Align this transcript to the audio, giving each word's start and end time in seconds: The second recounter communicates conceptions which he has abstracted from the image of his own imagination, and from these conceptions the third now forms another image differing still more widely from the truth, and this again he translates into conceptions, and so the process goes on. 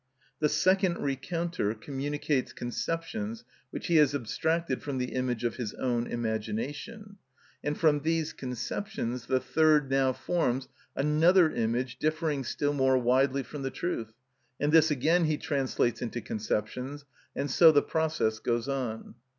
The 0.39 0.49
second 0.49 0.97
recounter 0.97 1.75
communicates 1.75 2.53
conceptions 2.53 3.43
which 3.69 3.85
he 3.85 3.97
has 3.97 4.15
abstracted 4.15 4.81
from 4.81 4.97
the 4.97 5.11
image 5.13 5.43
of 5.43 5.57
his 5.57 5.75
own 5.75 6.07
imagination, 6.07 7.19
and 7.63 7.77
from 7.77 7.99
these 7.99 8.33
conceptions 8.33 9.27
the 9.27 9.39
third 9.39 9.91
now 9.91 10.11
forms 10.11 10.67
another 10.95 11.51
image 11.53 11.99
differing 11.99 12.43
still 12.43 12.73
more 12.73 12.97
widely 12.97 13.43
from 13.43 13.61
the 13.61 13.69
truth, 13.69 14.13
and 14.59 14.71
this 14.71 14.89
again 14.89 15.25
he 15.25 15.37
translates 15.37 16.01
into 16.01 16.19
conceptions, 16.19 17.05
and 17.35 17.51
so 17.51 17.71
the 17.71 17.83
process 17.83 18.39
goes 18.39 18.67
on. 18.67 19.13